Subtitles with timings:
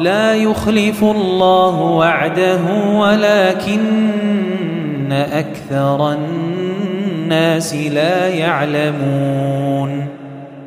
[0.00, 2.60] لا يخلف الله وعده
[2.94, 3.80] ولكن
[5.12, 10.06] أكثر الناس لا يعلمون.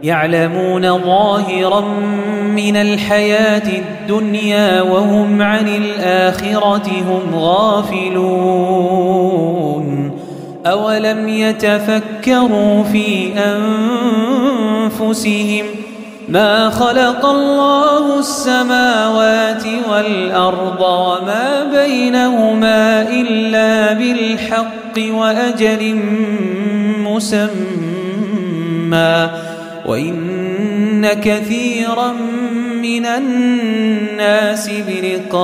[0.03, 1.81] يعلمون ظاهرا
[2.55, 8.93] من الحياة الدنيا وهم عن الآخرة هم غافلون.
[10.65, 13.33] أولم يتفكروا في
[14.93, 15.65] أنفسهم
[16.29, 25.95] ما خلق الله السماوات والأرض وما بينهما إلا بالحق وأجل
[26.99, 27.53] مسمى
[29.85, 32.11] وإن كثيرا
[32.81, 35.43] من الناس بلقاء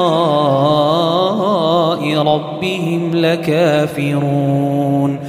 [2.17, 5.19] ربهم لكافرون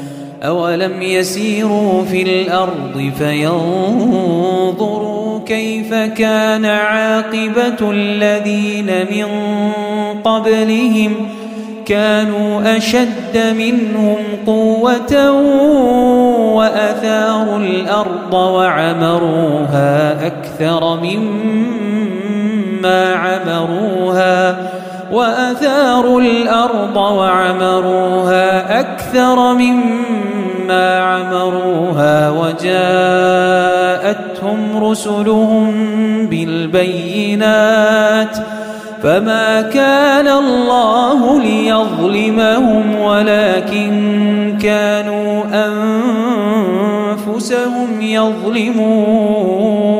[0.42, 9.26] أولم يسيروا في الأرض فينظروا كيف كان عاقبة الذين من
[10.24, 11.12] قبلهم
[11.86, 14.16] كانوا أشد منهم
[14.46, 15.30] قوة
[16.54, 19.90] وأثاروا الأرض وعمروها
[20.26, 22.40] أكثر مما
[23.14, 24.79] عمروها
[25.12, 32.64] وأثاروا الأرض وعمروها أكثر مما عمروها وجاءتهم
[34.84, 35.72] رسلهم
[36.26, 38.36] بالبينات
[39.02, 45.42] فما كان الله ليظلمهم ولكن كانوا
[47.16, 49.99] أنفسهم يظلمون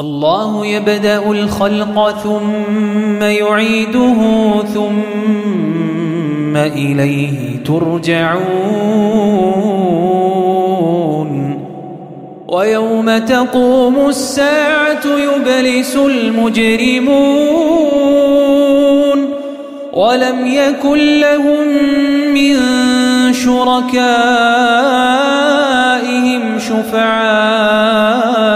[0.00, 4.16] الله يبدأ الخلق ثم يعيده
[4.74, 8.46] ثم إليه ترجعون.
[12.48, 17.16] ويوم تقوم الساعة يبلس المجرمون.
[19.92, 21.68] ولم يكن لهم
[22.34, 22.56] من
[23.32, 24.18] شركائهم
[26.58, 28.55] شفعاء.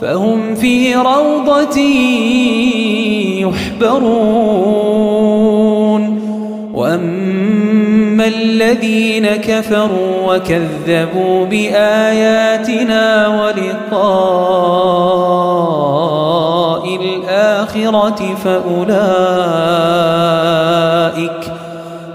[0.00, 1.78] فهم في روضة
[3.80, 4.98] يحبرون.
[6.74, 14.38] وأما الذين كفروا وكذبوا بآياتنا ولقاء
[16.96, 18.88] الآخرة فأولئك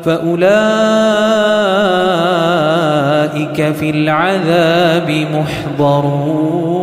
[0.05, 0.53] فأولئك
[3.73, 6.82] في العذاب محضرون.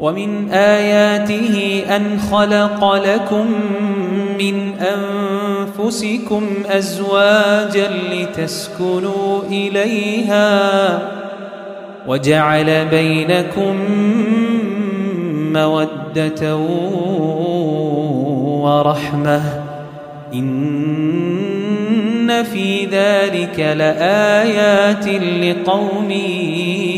[0.00, 3.46] ومن آياته أن خلق لكم
[4.38, 10.98] من أنفسكم أزواجا لتسكنوا إليها
[12.06, 13.76] وجعل بينكم
[15.52, 16.56] مودة
[18.62, 19.42] ورحمة
[20.34, 21.10] إن
[22.42, 25.08] في ذلك لآيات
[25.42, 26.10] لقوم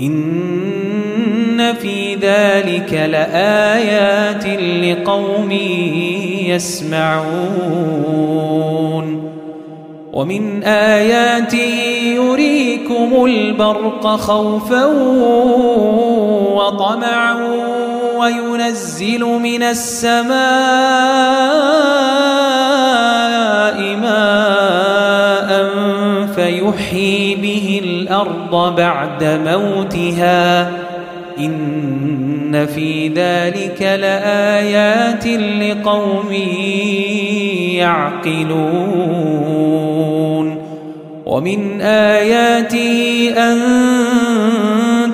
[0.00, 4.46] إن في ذلك لآيات
[4.84, 5.52] لقوم
[6.46, 7.68] يسمعون.
[10.12, 11.80] ومن آياته
[12.14, 14.86] يريكم البرق خوفا
[16.54, 17.77] وطمعا.
[18.18, 20.38] وينزل من السماء
[23.96, 25.68] ماء
[26.34, 30.70] فيحيي به الأرض بعد موتها.
[31.38, 35.26] إن في ذلك لآيات
[35.62, 36.32] لقوم
[37.72, 39.48] يعقلون.
[41.26, 43.58] ومن آياته أن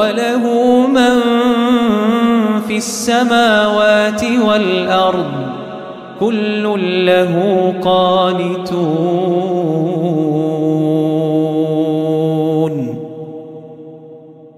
[0.00, 0.44] وله
[0.86, 1.20] من
[2.68, 5.32] في السماوات والأرض
[6.20, 6.62] كل
[7.06, 7.34] له
[7.82, 8.80] قانتون.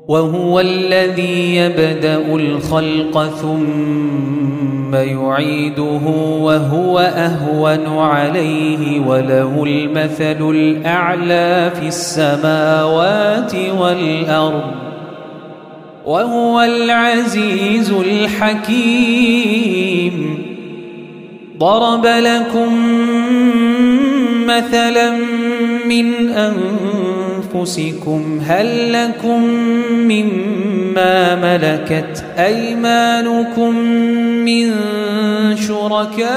[0.08, 6.00] وهو الذي يبدأ الخلق ثم يعيده
[6.40, 14.91] وهو أهون عليه وله المثل الأعلى في السماوات والأرض.
[16.06, 19.32] وهو العزيز الحكيم.
[21.58, 22.72] ضرب لكم
[24.46, 25.10] مثلا
[25.86, 26.28] من
[27.54, 29.42] أنفسكم هل لكم
[30.08, 33.74] مما ملكت أيمانكم
[34.44, 34.72] من
[35.56, 36.32] شركاء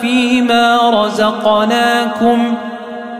[0.00, 2.54] فيما رزقناكم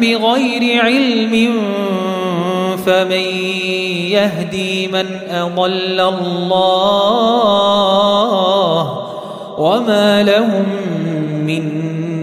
[0.00, 1.52] بغير علم
[2.86, 3.26] فمن
[4.10, 7.38] يهدي من أضل الله
[9.58, 10.66] وما لهم
[11.46, 11.62] من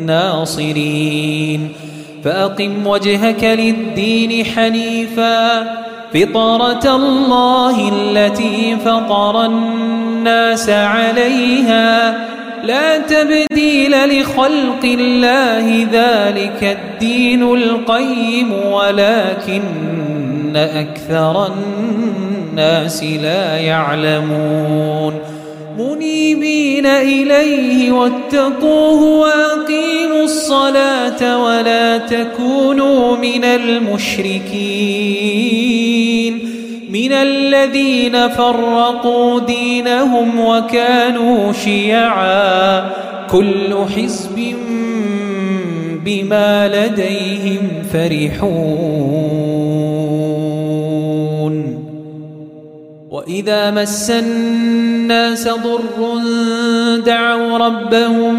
[0.06, 1.88] ناصرين.
[2.24, 5.64] فأقم وجهك للدين حنيفا
[6.14, 12.16] فطرة الله التي فطر الناس عليها
[12.68, 25.14] لا تبديل لخلق الله ذلك الدين القيم ولكن أكثر الناس لا يعلمون.
[25.80, 36.07] منيبين إليه واتقوه وأقيموا الصلاة ولا تكونوا من المشركين.
[36.98, 42.90] من الذين فرقوا دينهم وكانوا شيعا
[43.30, 44.56] كل حزب
[46.06, 48.48] بما لديهم فرحون.
[53.12, 56.22] وإذا مس الناس ضر
[57.06, 58.36] دعوا ربهم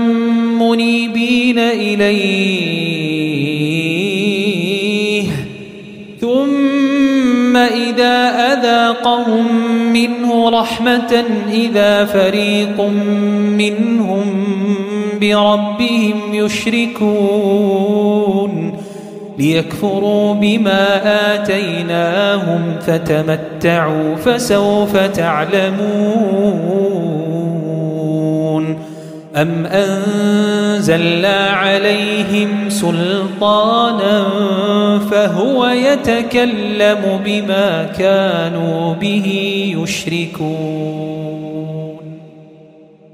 [0.63, 3.38] منيبين إليه.
[8.59, 9.47] إذا أذاقهم
[9.93, 12.81] منه رحمة إذا فريق
[13.59, 14.45] منهم
[15.21, 17.59] بربهم يشركون
[19.39, 21.01] ليكفروا بما
[21.35, 26.39] آتيناهم فتمتعوا فسوف تعلمون
[29.37, 29.67] أم
[30.79, 34.29] أنزلنا عليهم سلطانا
[35.11, 39.27] فهو يتكلم بما كانوا به
[39.79, 41.19] يشركون.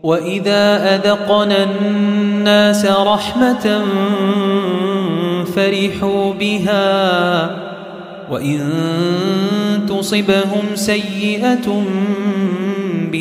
[0.03, 3.85] وإذا أذقنا الناس رحمة
[5.57, 7.51] فرحوا بها
[8.31, 8.61] وإن
[9.89, 11.85] تصبهم سيئة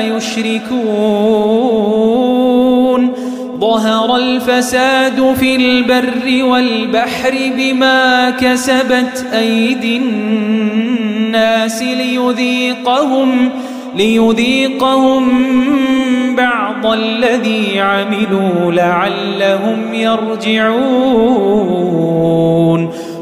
[0.00, 1.38] يشركون.
[3.60, 13.50] ظهر الفساد في البر والبحر بما كسبت أيدي الناس ليذيقهم
[13.96, 15.28] ليذيقهم
[16.36, 20.78] بعض الذي عملوا لعلهم يرجعون.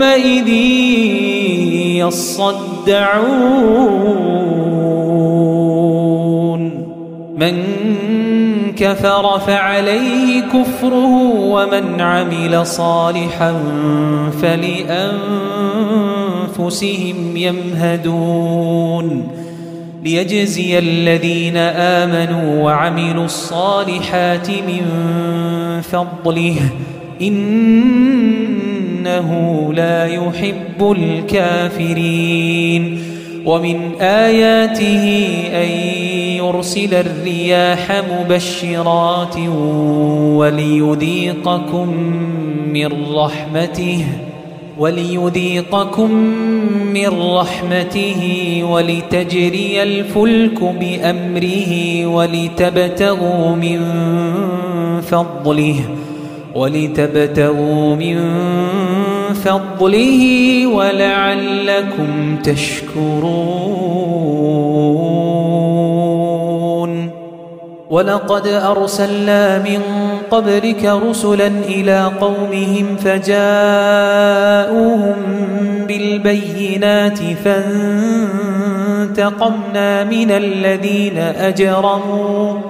[0.00, 0.48] يومئذ
[2.06, 2.60] يصدعون.
[7.38, 7.62] من
[8.76, 13.54] كفر فعليه كفره ومن عمل صالحا
[14.42, 15.16] فلأنفسهم
[17.36, 19.28] يمهدون.
[20.04, 24.82] ليجزي الذين آمنوا وعملوا الصالحات من
[25.82, 26.56] فضله.
[29.00, 33.02] إنه لا يحب الكافرين.
[33.46, 35.04] ومن آياته
[35.52, 35.68] أن
[36.36, 39.36] يرسل الرياح مبشرات
[40.36, 41.88] وليذيقكم
[42.72, 44.04] من رحمته
[44.78, 46.10] وليذيقكم
[46.94, 48.22] من رحمته
[48.64, 53.80] ولتجري الفلك بأمره ولتبتغوا من
[55.02, 55.80] فضله.
[56.54, 58.18] ولتبتغوا من
[59.34, 60.22] فضله
[60.66, 63.90] ولعلكم تشكرون.
[67.90, 69.80] ولقد أرسلنا من
[70.30, 75.14] قبلك رسلا إلى قومهم فجاءوهم
[75.88, 77.18] بالبينات
[79.04, 82.69] فانتقمنا من الذين أجرموا.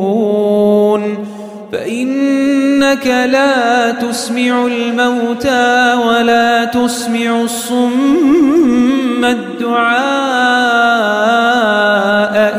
[1.71, 9.91] فإنك لا تسمع الموتى ولا تسمع الصم الدعاء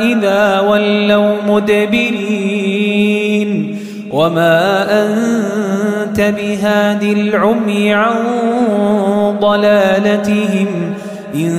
[0.02, 3.02] إذا ولوا مدبرين.
[4.12, 8.14] وما أنت بهاد العمي عن
[9.40, 10.94] ضلالتهم
[11.34, 11.58] إن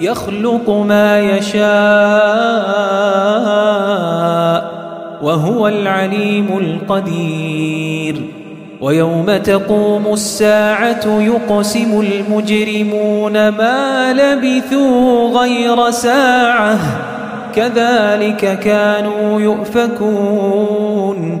[0.00, 1.64] يخلق ما يشاء
[5.22, 8.22] وهو العليم القدير.
[8.80, 16.78] ويوم تقوم الساعة يقسم المجرمون ما لبثوا غير ساعة.
[17.54, 21.40] كذلك كانوا يؤفكون.